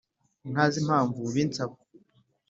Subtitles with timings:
[0.51, 1.75] ntazi nimpamvu ubinsaba